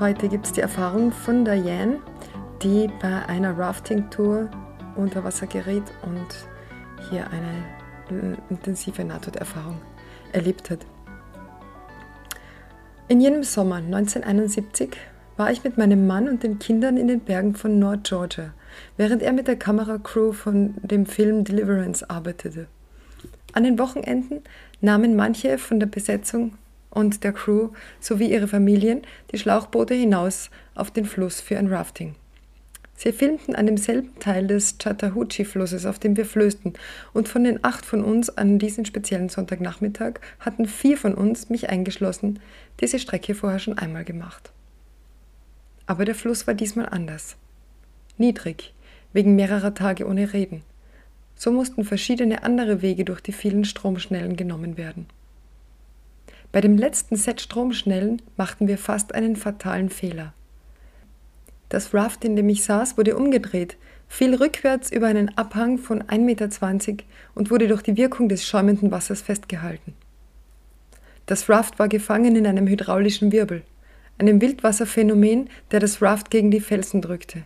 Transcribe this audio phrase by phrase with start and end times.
[0.00, 1.98] Heute gibt es die Erfahrung von Diane,
[2.62, 4.50] die bei einer Rafting-Tour
[4.96, 6.26] unter Wasser gerät und
[7.10, 9.78] hier eine intensive Nahtoderfahrung
[10.32, 10.86] erlebt hat.
[13.08, 14.96] In jenem Sommer 1971
[15.36, 18.54] war ich mit meinem Mann und den Kindern in den Bergen von Nord-Georgia,
[18.96, 22.68] während er mit der Kameracrew von dem Film Deliverance arbeitete.
[23.52, 24.40] An den Wochenenden
[24.80, 26.54] nahmen manche von der Besetzung
[26.90, 29.02] und der Crew sowie ihre Familien
[29.32, 32.14] die Schlauchboote hinaus auf den Fluss für ein Rafting.
[33.02, 36.74] Sie filmten an demselben Teil des Chattahoochee-Flusses, auf dem wir flößten,
[37.14, 41.70] und von den acht von uns an diesem speziellen Sonntagnachmittag hatten vier von uns, mich
[41.70, 42.40] eingeschlossen,
[42.80, 44.52] diese Strecke vorher schon einmal gemacht.
[45.86, 47.36] Aber der Fluss war diesmal anders.
[48.18, 48.74] Niedrig,
[49.14, 50.62] wegen mehrerer Tage ohne Regen.
[51.36, 55.06] So mussten verschiedene andere Wege durch die vielen Stromschnellen genommen werden.
[56.52, 60.32] Bei dem letzten Set Stromschnellen machten wir fast einen fatalen Fehler.
[61.68, 63.76] Das Raft, in dem ich saß, wurde umgedreht,
[64.08, 67.04] fiel rückwärts über einen Abhang von 1,20 Meter
[67.36, 69.94] und wurde durch die Wirkung des schäumenden Wassers festgehalten.
[71.26, 73.62] Das Raft war gefangen in einem hydraulischen Wirbel,
[74.18, 77.44] einem Wildwasserphänomen, der das Raft gegen die Felsen drückte.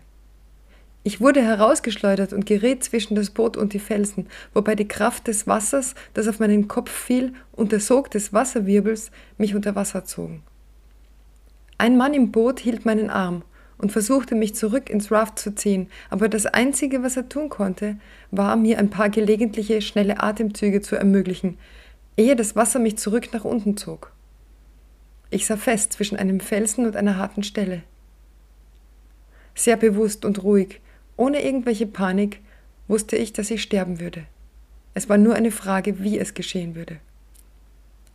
[1.07, 5.47] Ich wurde herausgeschleudert und geriet zwischen das Boot und die Felsen, wobei die Kraft des
[5.47, 10.43] Wassers, das auf meinen Kopf fiel, und der Sog des Wasserwirbels mich unter Wasser zogen.
[11.77, 13.43] Ein Mann im Boot hielt meinen Arm
[13.77, 17.99] und versuchte mich zurück ins Raft zu ziehen, aber das Einzige, was er tun konnte,
[18.31, 21.59] war mir ein paar gelegentliche schnelle Atemzüge zu ermöglichen,
[22.17, 24.11] ehe das Wasser mich zurück nach unten zog.
[25.29, 27.83] Ich sah fest zwischen einem Felsen und einer harten Stelle.
[29.55, 30.81] Sehr bewusst und ruhig,
[31.17, 32.41] ohne irgendwelche Panik,
[32.89, 34.25] wusste ich, dass ich sterben würde.
[34.95, 36.99] Es war nur eine Frage, wie es geschehen würde.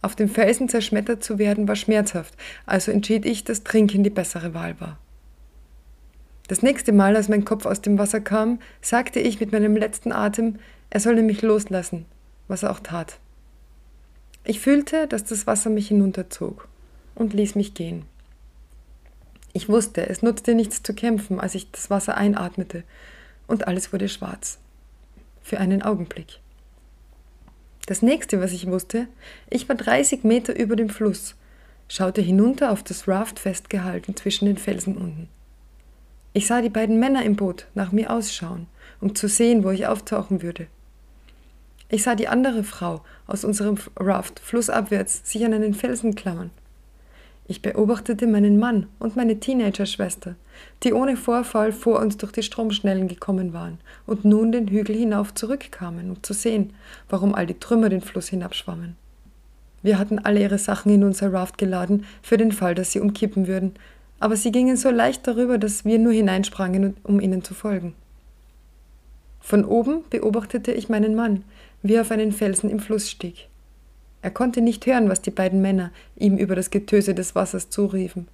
[0.01, 2.33] Auf dem Felsen zerschmettert zu werden war schmerzhaft,
[2.65, 4.97] also entschied ich, dass Trinken die bessere Wahl war.
[6.47, 10.11] Das nächste Mal, als mein Kopf aus dem Wasser kam, sagte ich mit meinem letzten
[10.11, 10.55] Atem,
[10.89, 12.05] er solle mich loslassen,
[12.47, 13.19] was er auch tat.
[14.45, 16.67] Ich fühlte, dass das Wasser mich hinunterzog
[17.13, 18.05] und ließ mich gehen.
[19.53, 22.83] Ich wusste, es nutzte nichts zu kämpfen, als ich das Wasser einatmete,
[23.47, 24.59] und alles wurde schwarz.
[25.41, 26.39] Für einen Augenblick.
[27.87, 29.07] Das nächste, was ich wusste,
[29.49, 31.35] ich war 30 Meter über dem Fluss,
[31.87, 35.27] schaute hinunter auf das Raft festgehalten zwischen den Felsen unten.
[36.33, 38.67] Ich sah die beiden Männer im Boot nach mir ausschauen,
[39.01, 40.67] um zu sehen, wo ich auftauchen würde.
[41.89, 46.51] Ich sah die andere Frau aus unserem Raft flussabwärts sich an einen Felsen klammern.
[47.49, 50.35] Ich beobachtete meinen Mann und meine Teenager-Schwester,
[50.83, 55.33] die ohne Vorfall vor uns durch die Stromschnellen gekommen waren und nun den Hügel hinauf
[55.33, 56.73] zurückkamen, um zu sehen,
[57.09, 58.95] warum all die Trümmer den Fluss hinabschwammen.
[59.81, 63.47] Wir hatten alle ihre Sachen in unser Raft geladen, für den Fall, dass sie umkippen
[63.47, 63.73] würden,
[64.19, 67.95] aber sie gingen so leicht darüber, dass wir nur hineinsprangen, um ihnen zu folgen.
[69.39, 71.43] Von oben beobachtete ich meinen Mann,
[71.81, 73.47] wie er auf einen Felsen im Fluss stieg.
[74.21, 78.27] Er konnte nicht hören, was die beiden Männer ihm über das Getöse des Wassers zuriefen.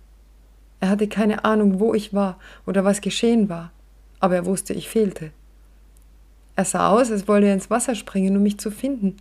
[0.79, 3.71] Er hatte keine Ahnung, wo ich war oder was geschehen war,
[4.19, 5.31] aber er wusste, ich fehlte.
[6.55, 9.17] Er sah aus, als wolle er ins Wasser springen, um mich zu finden,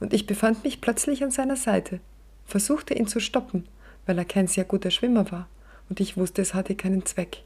[0.00, 2.00] und ich befand mich plötzlich an seiner Seite,
[2.46, 3.66] versuchte ihn zu stoppen,
[4.06, 5.46] weil er kein sehr guter Schwimmer war,
[5.88, 7.42] und ich wusste, es hatte keinen Zweck.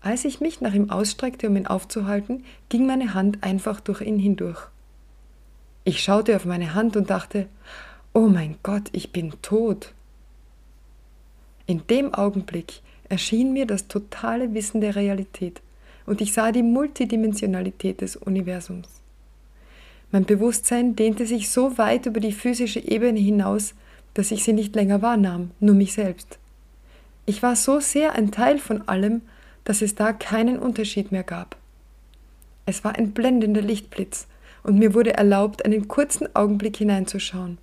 [0.00, 4.18] Als ich mich nach ihm ausstreckte, um ihn aufzuhalten, ging meine Hand einfach durch ihn
[4.18, 4.68] hindurch.
[5.84, 7.46] Ich schaute auf meine Hand und dachte,
[8.12, 9.94] oh mein Gott, ich bin tot.
[11.66, 15.62] In dem Augenblick erschien mir das totale Wissen der Realität
[16.06, 18.88] und ich sah die Multidimensionalität des Universums.
[20.12, 23.74] Mein Bewusstsein dehnte sich so weit über die physische Ebene hinaus,
[24.14, 26.38] dass ich sie nicht länger wahrnahm, nur mich selbst.
[27.26, 29.22] Ich war so sehr ein Teil von allem,
[29.62, 31.56] dass es da keinen Unterschied mehr gab.
[32.66, 34.26] Es war ein blendender Lichtblitz,
[34.62, 37.58] und mir wurde erlaubt, einen kurzen Augenblick hineinzuschauen.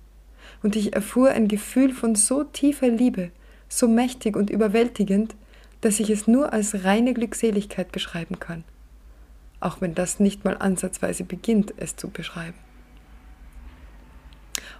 [0.62, 3.30] Und ich erfuhr ein Gefühl von so tiefer Liebe,
[3.68, 5.36] so mächtig und überwältigend,
[5.80, 8.64] dass ich es nur als reine Glückseligkeit beschreiben kann.
[9.60, 12.56] auch wenn das nicht mal ansatzweise beginnt, es zu beschreiben.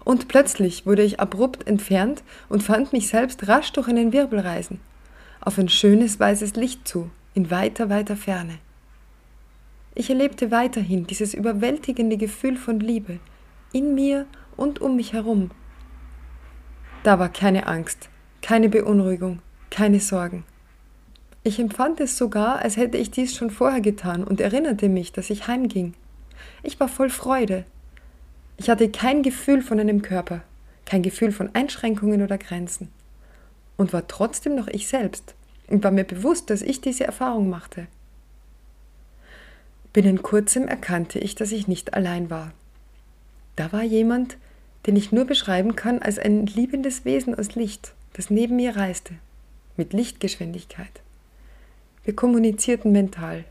[0.05, 4.81] Und plötzlich wurde ich abrupt entfernt und fand mich selbst rasch durch einen Wirbel reisen,
[5.41, 8.59] auf ein schönes weißes Licht zu, in weiter, weiter Ferne.
[9.95, 13.19] Ich erlebte weiterhin dieses überwältigende Gefühl von Liebe,
[13.73, 14.27] in mir
[14.57, 15.51] und um mich herum.
[17.03, 18.09] Da war keine Angst,
[18.43, 19.41] keine Beunruhigung,
[19.71, 20.45] keine Sorgen.
[21.45, 25.31] Ich empfand es sogar, als hätte ich dies schon vorher getan und erinnerte mich, dass
[25.31, 25.95] ich heimging.
[26.63, 27.65] Ich war voll Freude.
[28.57, 30.43] Ich hatte kein Gefühl von einem Körper,
[30.85, 32.89] kein Gefühl von Einschränkungen oder Grenzen
[33.77, 35.35] und war trotzdem noch ich selbst
[35.69, 37.87] und war mir bewusst, dass ich diese Erfahrung machte.
[39.93, 42.53] Binnen kurzem erkannte ich, dass ich nicht allein war.
[43.57, 44.37] Da war jemand,
[44.87, 49.15] den ich nur beschreiben kann als ein liebendes Wesen aus Licht, das neben mir reiste,
[49.77, 51.01] mit Lichtgeschwindigkeit.
[52.05, 53.45] Wir kommunizierten mental.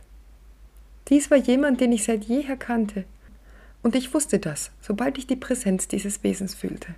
[1.09, 3.03] Dies war jemand, den ich seit jeher kannte,
[3.83, 6.95] und ich wusste das, sobald ich die Präsenz dieses Wesens fühlte.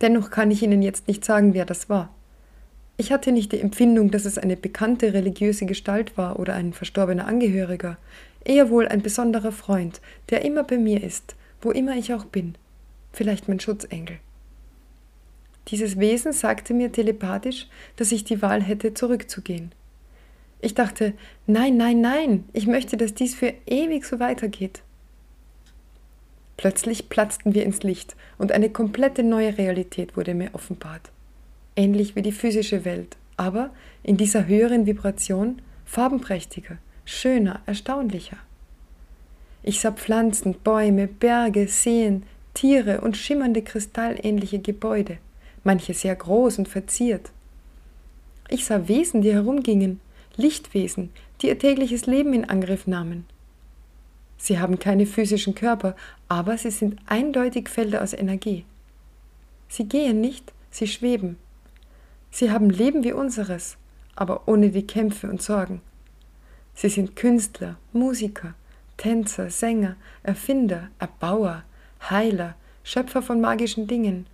[0.00, 2.14] Dennoch kann ich Ihnen jetzt nicht sagen, wer das war.
[2.96, 7.26] Ich hatte nicht die Empfindung, dass es eine bekannte religiöse Gestalt war oder ein verstorbener
[7.26, 7.96] Angehöriger,
[8.44, 10.00] eher wohl ein besonderer Freund,
[10.30, 12.54] der immer bei mir ist, wo immer ich auch bin,
[13.12, 14.18] vielleicht mein Schutzengel.
[15.68, 19.72] Dieses Wesen sagte mir telepathisch, dass ich die Wahl hätte, zurückzugehen,
[20.60, 21.14] ich dachte,
[21.46, 24.82] nein, nein, nein, ich möchte, dass dies für ewig so weitergeht.
[26.56, 31.12] Plötzlich platzten wir ins Licht und eine komplette neue Realität wurde mir offenbart.
[31.76, 33.70] Ähnlich wie die physische Welt, aber
[34.02, 38.36] in dieser höheren Vibration farbenprächtiger, schöner, erstaunlicher.
[39.62, 42.24] Ich sah Pflanzen, Bäume, Berge, Seen,
[42.54, 45.18] Tiere und schimmernde kristallähnliche Gebäude,
[45.64, 47.30] manche sehr groß und verziert.
[48.48, 50.00] Ich sah Wesen, die herumgingen,
[50.36, 51.10] Lichtwesen,
[51.40, 53.26] die ihr tägliches Leben in Angriff nahmen.
[54.36, 55.96] Sie haben keine physischen Körper,
[56.28, 58.64] aber sie sind eindeutig Felder aus Energie.
[59.68, 61.36] Sie gehen nicht, sie schweben.
[62.30, 63.76] Sie haben Leben wie unseres,
[64.14, 65.80] aber ohne die Kämpfe und Sorgen.
[66.80, 68.54] Sie sind Künstler, Musiker,
[68.98, 71.64] Tänzer, Sänger, Erfinder, Erbauer,
[72.08, 72.54] Heiler,
[72.84, 74.26] Schöpfer von magischen Dingen.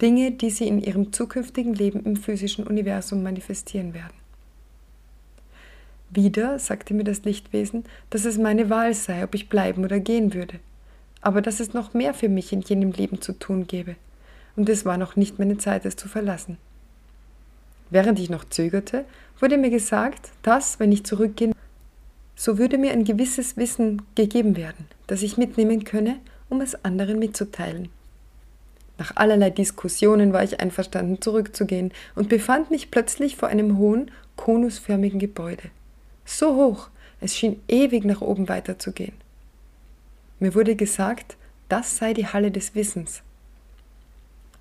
[0.00, 4.14] Dinge, die sie in ihrem zukünftigen Leben im physischen Universum manifestieren werden.
[6.10, 10.32] Wieder sagte mir das Lichtwesen, dass es meine Wahl sei, ob ich bleiben oder gehen
[10.32, 10.60] würde,
[11.22, 13.96] aber dass es noch mehr für mich in jenem Leben zu tun gäbe,
[14.54, 16.56] und es war noch nicht meine Zeit, es zu verlassen.
[17.90, 19.04] Während ich noch zögerte,
[19.40, 21.53] wurde mir gesagt, dass, wenn ich zurückgehe,
[22.36, 27.18] so würde mir ein gewisses Wissen gegeben werden, das ich mitnehmen könne, um es anderen
[27.18, 27.88] mitzuteilen.
[28.98, 35.18] Nach allerlei Diskussionen war ich einverstanden, zurückzugehen und befand mich plötzlich vor einem hohen, konusförmigen
[35.18, 35.70] Gebäude.
[36.24, 36.88] So hoch,
[37.20, 39.14] es schien ewig nach oben weiterzugehen.
[40.38, 41.36] Mir wurde gesagt,
[41.68, 43.22] das sei die Halle des Wissens.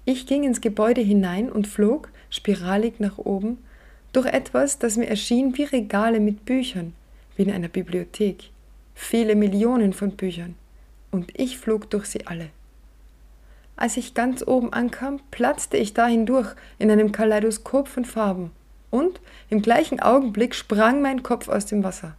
[0.06, 3.58] Ich ging ins Gebäude hinein und flog, spiralig nach oben,
[4.12, 6.94] durch etwas, das mir erschien wie Regale mit Büchern,
[7.36, 8.52] wie in einer Bibliothek,
[8.96, 10.56] viele Millionen von Büchern,
[11.12, 12.50] und ich flog durch sie alle.
[13.76, 18.52] Als ich ganz oben ankam, platzte ich da hindurch in einem Kaleidoskop von Farben
[18.92, 19.20] und
[19.50, 22.16] im gleichen Augenblick sprang mein Kopf aus dem Wasser.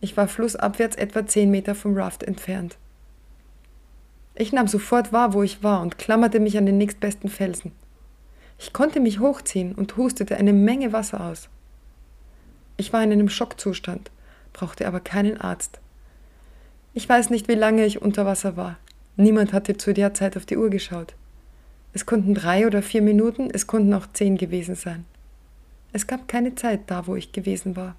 [0.00, 2.76] Ich war flussabwärts etwa zehn Meter vom Raft entfernt.
[4.34, 7.72] Ich nahm sofort wahr, wo ich war und klammerte mich an den nächstbesten Felsen.
[8.58, 11.48] Ich konnte mich hochziehen und hustete eine Menge Wasser aus.
[12.78, 14.10] Ich war in einem Schockzustand,
[14.56, 15.80] brauchte aber keinen Arzt.
[16.94, 18.78] Ich weiß nicht, wie lange ich unter Wasser war.
[19.16, 21.14] Niemand hatte zu der Zeit auf die Uhr geschaut.
[21.92, 25.04] Es konnten drei oder vier Minuten, es konnten auch zehn gewesen sein.
[25.92, 27.96] Es gab keine Zeit da, wo ich gewesen war.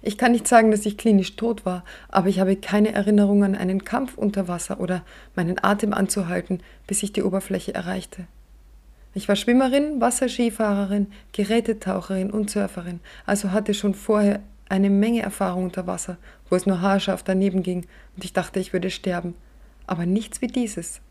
[0.00, 3.54] Ich kann nicht sagen, dass ich klinisch tot war, aber ich habe keine Erinnerung an
[3.54, 5.04] einen Kampf unter Wasser oder
[5.36, 8.26] meinen Atem anzuhalten, bis ich die Oberfläche erreichte.
[9.14, 15.86] Ich war Schwimmerin, Wasserskifahrerin, Gerätetaucherin und Surferin, also hatte schon vorher eine Menge Erfahrung unter
[15.86, 16.16] Wasser,
[16.48, 19.34] wo es nur haarscharf daneben ging und ich dachte, ich würde sterben.
[19.86, 21.02] Aber nichts wie dieses.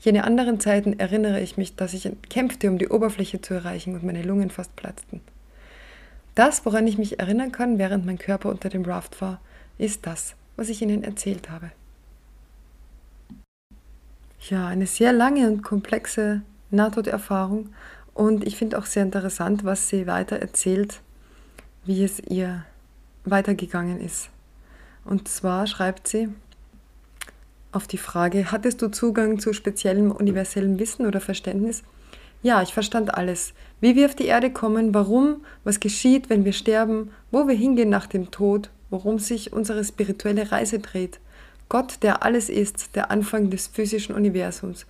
[0.00, 4.04] Jene anderen Zeiten erinnere ich mich, dass ich kämpfte, um die Oberfläche zu erreichen und
[4.04, 5.22] meine Lungen fast platzten.
[6.34, 9.40] Das, woran ich mich erinnern kann, während mein Körper unter dem Raft war,
[9.78, 11.72] ist das, was ich Ihnen erzählt habe.
[14.50, 17.70] Ja, eine sehr lange und komplexe Nahtoderfahrung
[18.14, 21.00] und ich finde auch sehr interessant, was sie weiter erzählt,
[21.84, 22.64] wie es ihr
[23.24, 24.30] weitergegangen ist.
[25.04, 26.28] Und zwar schreibt sie,
[27.72, 31.82] auf die Frage, hattest du Zugang zu speziellem universellem Wissen oder Verständnis?
[32.42, 33.52] Ja, ich verstand alles.
[33.80, 37.90] Wie wir auf die Erde kommen, warum, was geschieht, wenn wir sterben, wo wir hingehen
[37.90, 41.20] nach dem Tod, worum sich unsere spirituelle Reise dreht.
[41.68, 44.86] Gott, der alles ist, der Anfang des physischen Universums.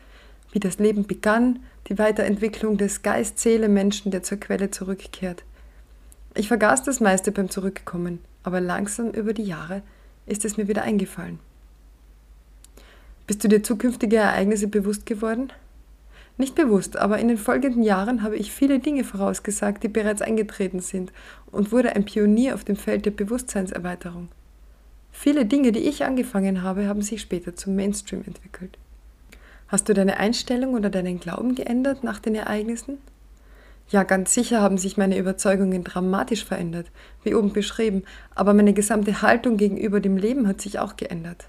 [0.52, 5.44] Wie das Leben begann, die Weiterentwicklung des Geist, Seele, Menschen, der zur Quelle zurückkehrt.
[6.34, 9.82] Ich vergaß das meiste beim Zurückkommen, aber langsam über die Jahre
[10.26, 11.38] ist es mir wieder eingefallen.
[13.26, 15.52] Bist du dir zukünftige Ereignisse bewusst geworden?
[16.38, 20.80] Nicht bewusst, aber in den folgenden Jahren habe ich viele Dinge vorausgesagt, die bereits eingetreten
[20.80, 21.12] sind
[21.50, 24.28] und wurde ein Pionier auf dem Feld der Bewusstseinserweiterung.
[25.12, 28.76] Viele Dinge, die ich angefangen habe, haben sich später zum Mainstream entwickelt.
[29.68, 32.98] Hast du deine Einstellung oder deinen Glauben geändert nach den Ereignissen?
[33.88, 36.86] Ja, ganz sicher haben sich meine Überzeugungen dramatisch verändert,
[37.22, 38.02] wie oben beschrieben,
[38.34, 41.48] aber meine gesamte Haltung gegenüber dem Leben hat sich auch geändert.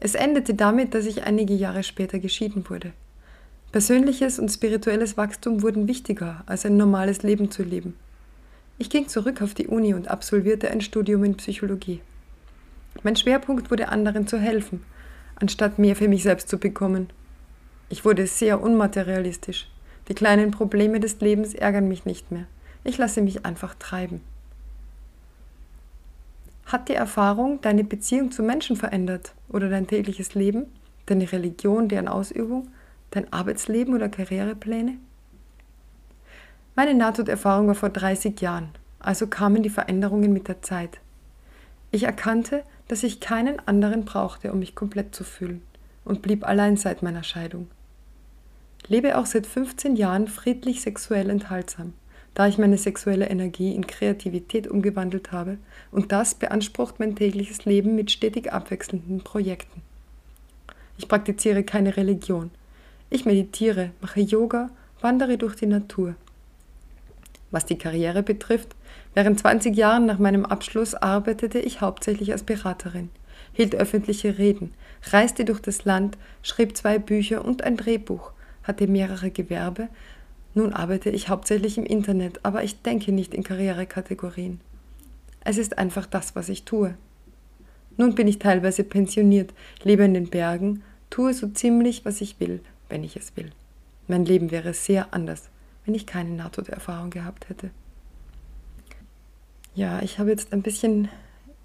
[0.00, 2.92] Es endete damit, dass ich einige Jahre später geschieden wurde.
[3.72, 7.96] Persönliches und spirituelles Wachstum wurden wichtiger, als ein normales Leben zu leben.
[8.78, 12.00] Ich ging zurück auf die Uni und absolvierte ein Studium in Psychologie.
[13.02, 14.84] Mein Schwerpunkt wurde anderen zu helfen,
[15.36, 17.08] anstatt mehr für mich selbst zu bekommen.
[17.88, 19.68] Ich wurde sehr unmaterialistisch.
[20.08, 22.46] Die kleinen Probleme des Lebens ärgern mich nicht mehr.
[22.82, 24.20] Ich lasse mich einfach treiben.
[26.66, 30.66] Hat die Erfahrung deine Beziehung zu Menschen verändert oder dein tägliches Leben,
[31.06, 32.68] deine Religion, deren Ausübung?
[33.14, 34.98] dein Arbeitsleben oder Karrierepläne?
[36.74, 40.98] Meine Nahtoderfahrung war vor 30 Jahren, also kamen die Veränderungen mit der Zeit.
[41.92, 45.62] Ich erkannte, dass ich keinen anderen brauchte, um mich komplett zu fühlen
[46.04, 47.68] und blieb allein seit meiner Scheidung.
[48.88, 51.94] Lebe auch seit 15 Jahren friedlich sexuell enthaltsam,
[52.34, 55.58] da ich meine sexuelle Energie in Kreativität umgewandelt habe
[55.90, 59.82] und das beansprucht mein tägliches Leben mit stetig abwechselnden Projekten.
[60.98, 62.50] Ich praktiziere keine Religion,
[63.10, 64.70] ich meditiere, mache Yoga,
[65.00, 66.14] wandere durch die Natur.
[67.50, 68.74] Was die Karriere betrifft,
[69.14, 73.10] während 20 Jahren nach meinem Abschluss arbeitete ich hauptsächlich als Beraterin,
[73.54, 74.74] hielt öffentliche Reden,
[75.10, 78.32] reiste durch das Land, schrieb zwei Bücher und ein Drehbuch,
[78.62, 79.88] hatte mehrere Gewerbe.
[80.52, 84.60] Nun arbeite ich hauptsächlich im Internet, aber ich denke nicht in Karrierekategorien.
[85.42, 86.94] Es ist einfach das, was ich tue.
[87.96, 92.60] Nun bin ich teilweise pensioniert, lebe in den Bergen, tue so ziemlich, was ich will,
[92.88, 93.50] wenn ich es will.
[94.08, 95.48] Mein Leben wäre sehr anders,
[95.84, 97.70] wenn ich keine Nahtoderfahrung gehabt hätte.
[99.74, 101.08] Ja, ich habe jetzt ein bisschen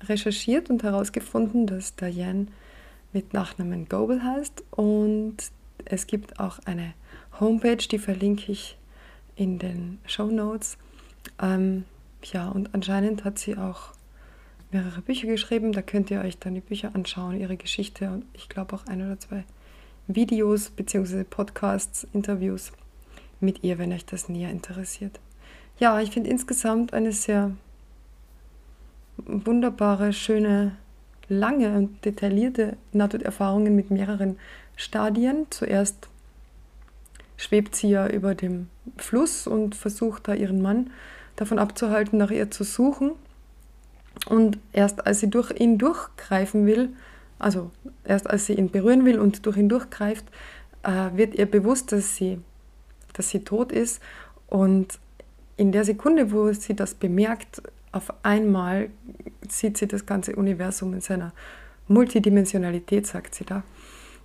[0.08, 2.48] recherchiert und herausgefunden, dass Diane
[3.14, 5.38] mit Nachnamen Goebel heißt und
[5.86, 6.94] es gibt auch eine
[7.40, 8.78] Homepage, die verlinke ich
[9.36, 10.78] in den Show Notes.
[11.42, 11.86] Ähm,
[12.24, 13.94] ja, und anscheinend hat sie auch
[14.72, 15.72] mehrere Bücher geschrieben.
[15.72, 19.02] Da könnt ihr euch dann die Bücher anschauen, ihre Geschichte und ich glaube auch ein
[19.02, 19.46] oder zwei
[20.08, 21.24] Videos bzw.
[21.24, 22.72] Podcasts, Interviews
[23.40, 25.20] mit ihr, wenn euch das näher interessiert.
[25.80, 27.52] Ja, ich finde insgesamt eine sehr
[29.26, 30.76] wunderbare, schöne,
[31.28, 34.38] lange und detaillierte Nahtoderfahrungen mit mehreren
[34.76, 35.46] Stadien.
[35.50, 36.10] Zuerst
[37.38, 40.90] schwebt sie ja über dem Fluss und versucht da ihren Mann
[41.36, 43.12] davon abzuhalten, nach ihr zu suchen.
[44.28, 46.90] Und erst als sie durch ihn durchgreifen will,
[47.38, 47.72] also
[48.04, 50.26] erst als sie ihn berühren will und durch ihn durchgreift,
[50.84, 52.40] äh, wird ihr bewusst, dass sie,
[53.14, 54.02] dass sie tot ist.
[54.48, 55.00] Und
[55.56, 58.90] in der Sekunde, wo sie das bemerkt, auf einmal
[59.48, 61.34] sieht sie das ganze Universum in seiner
[61.88, 63.64] Multidimensionalität, sagt sie da.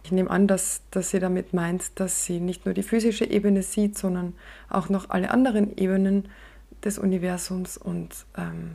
[0.04, 3.62] Ich nehme an, dass, dass sie damit meint, dass sie nicht nur die physische Ebene
[3.62, 4.34] sieht, sondern
[4.68, 6.28] auch noch alle anderen Ebenen
[6.84, 8.72] des Universums und ähm,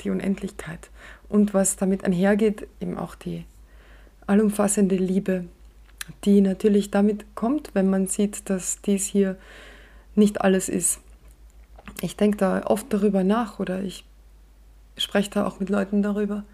[0.00, 0.90] die Unendlichkeit.
[1.28, 3.44] Und was damit einhergeht, eben auch die
[4.26, 5.44] allumfassende Liebe,
[6.24, 9.36] die natürlich damit kommt, wenn man sieht, dass dies hier
[10.14, 11.00] nicht alles ist.
[12.00, 14.04] Ich denke da oft darüber nach oder ich
[14.96, 16.44] spreche da auch mit Leuten darüber,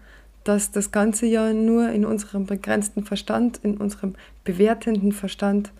[0.43, 5.71] dass das Ganze ja nur in unserem begrenzten Verstand, in unserem bewertenden Verstand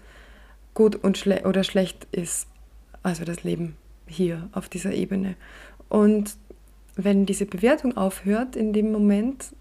[0.73, 2.47] gut und schle oder schlecht ist.
[3.03, 3.75] Also das Leben
[4.07, 5.35] hier auf dieser Ebene.
[5.89, 6.35] Und
[6.95, 9.53] wenn diese Bewertung aufhört, in dem Moment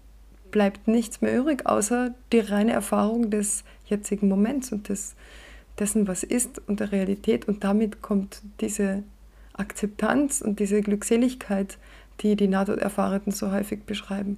[0.51, 5.15] bleibt nichts mehr übrig, außer die reine Erfahrung des jetzigen Moments und des,
[5.79, 7.47] dessen, was ist und der Realität.
[7.47, 9.03] Und damit kommt diese
[9.53, 11.77] Akzeptanz und diese Glückseligkeit,
[12.21, 14.37] die die Nahtoderfahrenen so häufig beschreiben,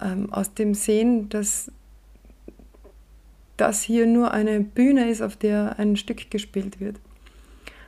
[0.00, 1.70] ähm, aus dem Sehen, dass
[3.56, 6.96] das hier nur eine Bühne ist, auf der ein Stück gespielt wird.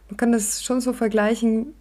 [0.09, 1.75] Man kann das schon so vergleichen,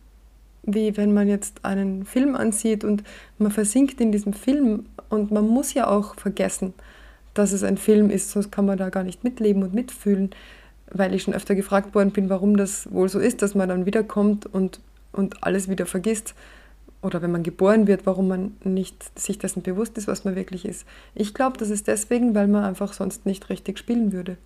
[0.64, 3.04] wie wenn man jetzt einen Film ansieht und
[3.38, 6.74] man versinkt in diesem Film und man muss ja auch vergessen,
[7.36, 10.32] dass es ein Film ist, sonst kann man da gar nicht mitleben und mitfühlen.
[10.92, 13.86] Weil ich schon öfter gefragt worden bin, warum das wohl so ist, dass man dann
[13.86, 14.80] wiederkommt und,
[15.12, 16.36] und alles wieder vergisst.
[17.02, 20.66] Oder wenn man geboren wird, warum man nicht sich dessen bewusst ist, was man wirklich
[20.66, 20.88] ist.
[21.14, 24.38] Ich glaube, das ist deswegen, weil man einfach sonst nicht richtig spielen würde.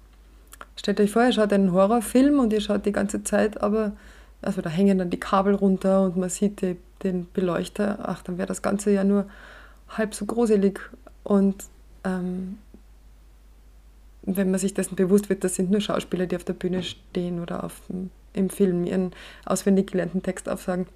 [0.76, 3.94] Stellt euch vor, ihr schaut einen Horrorfilm und ihr schaut die ganze Zeit, aber
[4.42, 8.00] also da hängen dann die Kabel runter und man sieht die, den Beleuchter.
[8.04, 9.26] Ach, dann wäre das Ganze ja nur
[9.90, 10.80] halb so gruselig.
[11.24, 11.66] Und
[12.04, 12.58] ähm,
[14.38, 17.40] wenn man sich dessen bewusst wird, das sind nur Schauspieler, die auf der Bühne stehen
[17.40, 17.82] oder auf,
[18.34, 19.12] im Film ihren
[19.46, 20.88] auswendig gelernten Text aufsagen.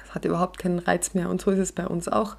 [0.00, 1.28] Das hat überhaupt keinen Reiz mehr.
[1.28, 2.36] Und so ist es bei uns auch.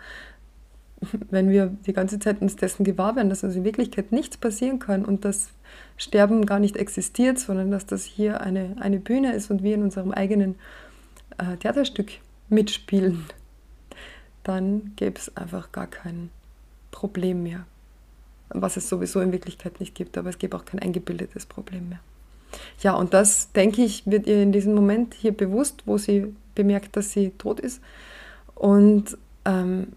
[1.29, 4.79] Wenn wir die ganze Zeit uns dessen gewahr werden, dass uns in Wirklichkeit nichts passieren
[4.79, 5.49] kann und dass
[5.97, 9.83] Sterben gar nicht existiert, sondern dass das hier eine, eine Bühne ist und wir in
[9.83, 10.55] unserem eigenen
[11.37, 12.11] äh, Theaterstück
[12.49, 13.25] mitspielen,
[14.43, 16.29] dann gäbe es einfach gar kein
[16.91, 17.65] Problem mehr
[18.53, 21.99] was es sowieso in Wirklichkeit nicht gibt, aber es gibt auch kein eingebildetes Problem mehr.
[22.79, 26.95] Ja, und das, denke ich, wird ihr in diesem Moment hier bewusst, wo sie bemerkt,
[26.97, 27.81] dass sie tot ist.
[28.55, 29.87] Und ähm,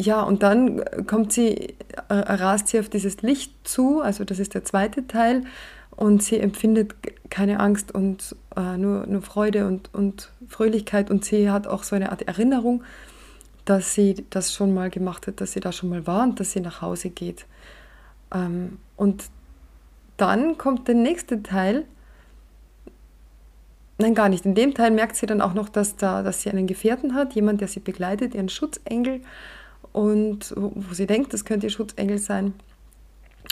[0.00, 1.74] ja, und dann kommt sie,
[2.08, 5.44] äh, rast sie auf dieses Licht zu, also das ist der zweite Teil,
[5.90, 6.94] und sie empfindet
[7.28, 11.96] keine Angst und äh, nur, nur Freude und, und Fröhlichkeit und sie hat auch so
[11.96, 12.84] eine Art Erinnerung
[13.68, 16.52] dass sie das schon mal gemacht hat, dass sie da schon mal war und dass
[16.52, 17.44] sie nach Hause geht.
[18.32, 19.24] Ähm, und
[20.16, 21.84] dann kommt der nächste Teil.
[23.98, 24.46] Nein, gar nicht.
[24.46, 27.34] In dem Teil merkt sie dann auch noch, dass, da, dass sie einen Gefährten hat,
[27.34, 29.20] jemand, der sie begleitet, ihren Schutzengel.
[29.92, 32.54] Und wo, wo sie denkt, das könnte ihr Schutzengel sein.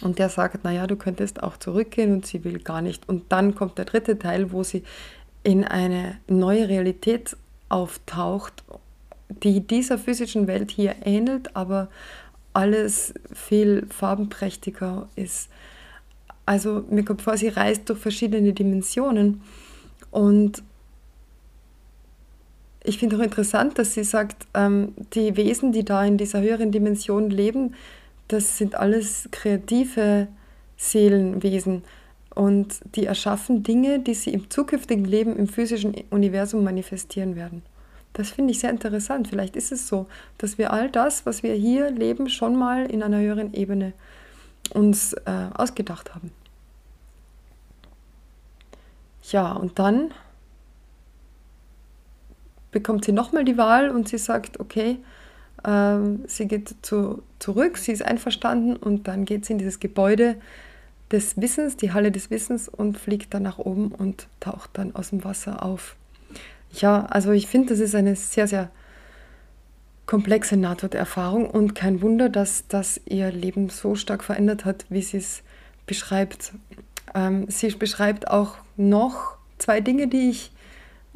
[0.03, 3.07] Und der sagt, naja, du könntest auch zurückgehen und sie will gar nicht.
[3.09, 4.83] Und dann kommt der dritte Teil, wo sie
[5.43, 7.37] in eine neue Realität
[7.69, 8.65] auftaucht
[9.29, 11.89] die dieser physischen Welt hier ähnelt, aber
[12.53, 15.49] alles viel farbenprächtiger ist.
[16.47, 19.43] Also mir kommt vor, sie reist durch verschiedene Dimensionen
[20.11, 20.63] und
[22.85, 26.71] ich finde auch interessant, dass sie sagt, ähm, die Wesen, die da in dieser höheren
[26.71, 27.75] Dimension leben,
[28.29, 30.29] das sind alles kreative
[30.77, 31.83] Seelenwesen
[32.35, 37.63] und die erschaffen Dinge, die sie im zukünftigen Leben im physischen Universum manifestieren werden.
[38.17, 39.29] Das finde ich sehr interessant.
[39.29, 40.07] Vielleicht ist es so,
[40.39, 43.93] dass wir all das, was wir hier leben, schon mal in einer höheren Ebene
[44.73, 46.33] uns äh, ausgedacht haben.
[49.31, 50.13] Ja, und dann
[52.71, 54.97] bekommt sie nochmal die Wahl und sie sagt, okay,
[55.67, 60.37] ähm, sie geht zu, zurück, sie ist einverstanden und dann geht sie in dieses Gebäude
[61.13, 65.11] des Wissens, die Halle des Wissens und fliegt dann nach oben und taucht dann aus
[65.11, 65.97] dem Wasser auf
[66.81, 68.71] ja, also ich finde, das ist eine sehr, sehr
[70.07, 75.19] komplexe Nahtoderfahrung und kein Wunder, dass das ihr Leben so stark verändert hat, wie sie
[75.19, 75.43] es
[75.87, 76.53] beschreibt.
[77.15, 80.53] Ähm, sie beschreibt auch noch zwei Dinge, die ich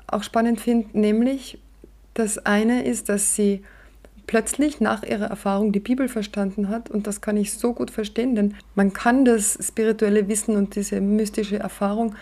[0.06, 1.58] auch spannend finde, nämlich
[2.14, 3.62] das eine ist, dass sie
[4.26, 8.34] plötzlich nach ihrer Erfahrung die Bibel verstanden hat und das kann ich so gut verstehen,
[8.34, 12.14] denn man kann das spirituelle Wissen und diese mystische Erfahrung,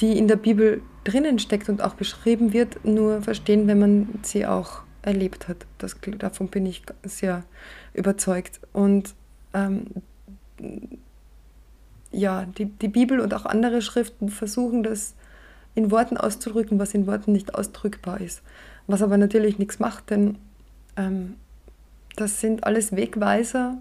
[0.00, 4.46] die in der Bibel drinnen steckt und auch beschrieben wird, nur verstehen, wenn man sie
[4.46, 5.66] auch erlebt hat.
[5.78, 7.44] Das, davon bin ich sehr
[7.92, 8.60] überzeugt.
[8.72, 9.14] Und
[9.52, 9.86] ähm,
[12.10, 15.14] ja, die, die Bibel und auch andere Schriften versuchen das
[15.74, 18.42] in Worten auszudrücken, was in Worten nicht ausdrückbar ist.
[18.86, 20.38] Was aber natürlich nichts macht, denn
[20.96, 21.34] ähm,
[22.16, 23.78] das sind alles Wegweiser,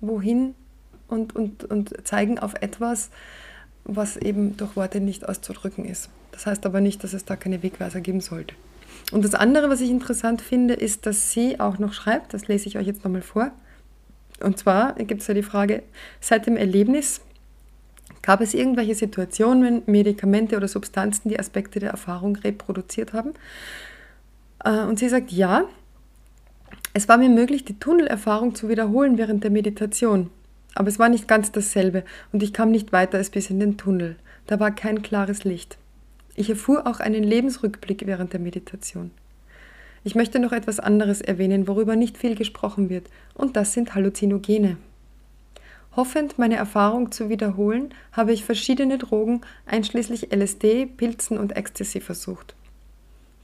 [0.00, 0.54] wohin
[1.06, 3.10] und, und, und zeigen auf etwas,
[3.88, 6.10] was eben durch Worte nicht auszudrücken ist.
[6.30, 8.54] Das heißt aber nicht, dass es da keine Wegweiser geben sollte.
[9.10, 12.68] Und das andere, was ich interessant finde, ist, dass sie auch noch schreibt, das lese
[12.68, 13.50] ich euch jetzt nochmal vor.
[14.40, 15.82] Und zwar gibt es ja die Frage,
[16.20, 17.22] seit dem Erlebnis
[18.22, 23.32] gab es irgendwelche Situationen, Medikamente oder Substanzen, die Aspekte der Erfahrung reproduziert haben?
[24.64, 25.64] Äh, und sie sagt, ja,
[26.92, 30.30] es war mir möglich, die Tunnelerfahrung zu wiederholen während der Meditation.
[30.74, 33.76] Aber es war nicht ganz dasselbe und ich kam nicht weiter als bis in den
[33.76, 34.16] Tunnel.
[34.46, 35.78] Da war kein klares Licht.
[36.34, 39.10] Ich erfuhr auch einen Lebensrückblick während der Meditation.
[40.04, 44.76] Ich möchte noch etwas anderes erwähnen, worüber nicht viel gesprochen wird, und das sind Halluzinogene.
[45.96, 52.54] Hoffend meine Erfahrung zu wiederholen, habe ich verschiedene Drogen, einschließlich LSD, Pilzen und Ecstasy versucht.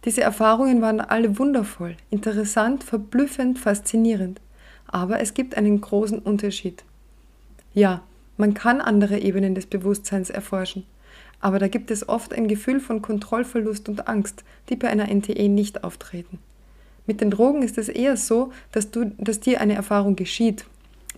[0.04, 4.40] Diese Erfahrungen waren alle wundervoll, interessant, verblüffend, faszinierend.
[4.86, 6.84] Aber es gibt einen großen Unterschied.
[7.74, 8.02] Ja,
[8.36, 10.86] man kann andere Ebenen des Bewusstseins erforschen.
[11.40, 15.48] Aber da gibt es oft ein Gefühl von Kontrollverlust und Angst, die bei einer NTE
[15.48, 16.38] nicht auftreten.
[17.06, 20.64] Mit den Drogen ist es eher so, dass, du, dass dir eine Erfahrung geschieht.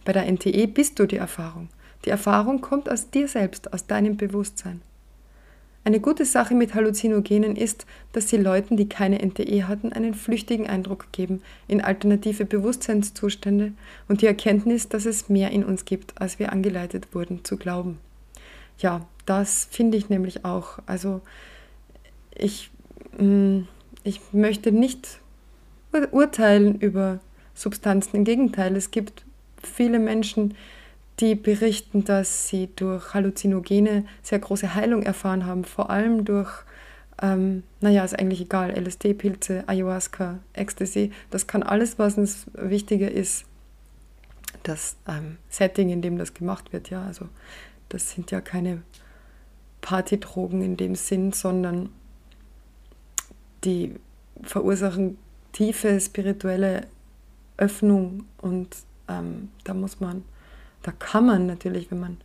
[0.05, 1.69] Bei der NTE bist du die Erfahrung.
[2.05, 4.83] Die Erfahrung kommt aus dir selbst, aus deinem Bewusstsein.
[5.87, 10.66] Eine gute Sache mit Halluzinogenen ist, dass sie Leuten, die keine NTE hatten, einen flüchtigen
[10.66, 13.70] Eindruck geben in alternative Bewusstseinszustände
[14.09, 18.01] und die Erkenntnis, dass es mehr in uns gibt, als wir angeleitet wurden zu glauben.
[18.79, 20.81] Ja, das finde ich nämlich auch.
[20.87, 21.20] Also
[22.35, 22.72] ich,
[23.16, 23.61] mm,
[24.03, 25.20] ich möchte nicht
[26.11, 27.20] urteilen über
[27.55, 28.16] Substanzen.
[28.16, 29.25] Im Gegenteil, es gibt
[29.62, 30.57] viele Menschen, die
[31.17, 36.51] berichten, dass sie durch Halluzinogene sehr große Heilung erfahren haben, vor allem durch,
[37.23, 43.47] ähm, naja, ist eigentlich egal, LSD-Pilze, Ayahuasca, Ecstasy, das kann alles, was uns wichtiger ist,
[44.63, 47.29] das ähm, Setting, in dem das gemacht wird, ja, also
[47.89, 48.83] das sind ja keine
[49.81, 51.89] Partydrogen in dem Sinn, sondern
[53.65, 53.95] die
[54.43, 55.17] verursachen
[55.53, 56.87] tiefe spirituelle
[57.57, 58.69] Öffnung und
[59.09, 60.25] ähm, da muss man
[60.83, 62.17] da kann man natürlich, wenn man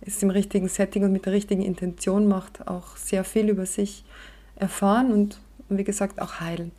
[0.00, 4.04] es im richtigen Setting und mit der richtigen Intention macht, auch sehr viel über sich
[4.56, 6.72] erfahren und, wie gesagt, auch heilen.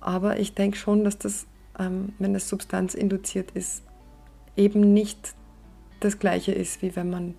[0.00, 1.46] Aber ich denke schon, dass das,
[1.78, 3.82] ähm, wenn es substanzinduziert ist,
[4.56, 5.34] eben nicht
[6.00, 7.34] das gleiche ist, wie wenn man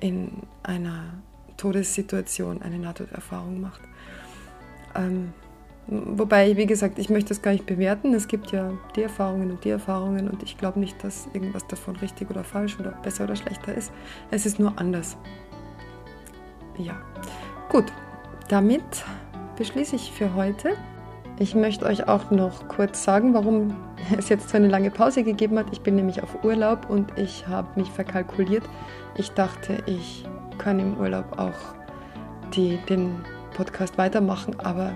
[0.00, 0.30] in
[0.62, 1.22] einer
[1.56, 3.80] Todessituation eine Nahtoderfahrung macht.
[4.94, 5.32] Ähm,
[5.86, 8.14] Wobei, wie gesagt, ich möchte das gar nicht bewerten.
[8.14, 11.96] Es gibt ja die Erfahrungen und die Erfahrungen und ich glaube nicht, dass irgendwas davon
[11.96, 13.92] richtig oder falsch oder besser oder schlechter ist.
[14.30, 15.18] Es ist nur anders.
[16.78, 16.96] Ja,
[17.68, 17.84] gut.
[18.48, 18.82] Damit
[19.56, 20.70] beschließe ich für heute.
[21.38, 23.76] Ich möchte euch auch noch kurz sagen, warum
[24.18, 25.66] es jetzt so eine lange Pause gegeben hat.
[25.70, 28.64] Ich bin nämlich auf Urlaub und ich habe mich verkalkuliert.
[29.16, 30.24] Ich dachte, ich
[30.56, 31.74] kann im Urlaub auch
[32.54, 33.16] die, den
[33.54, 34.94] Podcast weitermachen, aber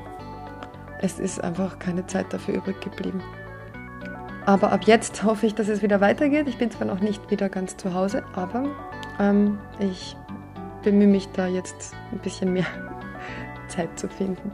[1.00, 3.22] es ist einfach keine Zeit dafür übrig geblieben.
[4.46, 6.48] Aber ab jetzt hoffe ich, dass es wieder weitergeht.
[6.48, 8.64] Ich bin zwar noch nicht wieder ganz zu Hause, aber
[9.20, 10.16] ähm, ich
[10.82, 12.66] bemühe mich da jetzt ein bisschen mehr
[13.68, 14.50] Zeit zu finden.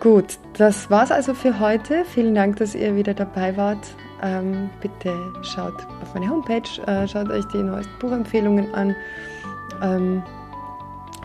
[0.00, 2.04] Gut, das war's also für heute.
[2.04, 3.86] Vielen Dank, dass ihr wieder dabei wart.
[4.22, 8.94] Ähm, bitte schaut auf meine Homepage, äh, schaut euch die neuesten Buchempfehlungen an.
[9.82, 10.22] Ähm,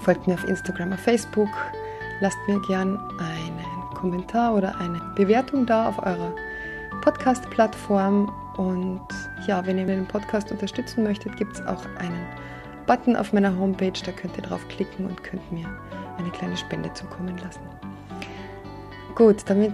[0.01, 1.49] folgt mir auf Instagram, auf Facebook.
[2.21, 3.40] Lasst mir gern ein
[4.01, 6.33] Kommentar oder eine Bewertung da auf eurer
[7.01, 8.31] Podcast-Plattform.
[8.57, 9.07] Und
[9.47, 12.25] ja, wenn ihr den Podcast unterstützen möchtet, gibt es auch einen
[12.87, 13.93] Button auf meiner Homepage.
[14.03, 15.67] Da könnt ihr drauf klicken und könnt mir
[16.17, 17.61] eine kleine Spende zukommen lassen.
[19.15, 19.73] Gut, damit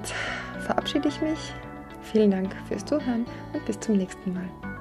[0.60, 1.54] verabschiede ich mich.
[2.02, 4.77] Vielen Dank fürs Zuhören und bis zum nächsten Mal.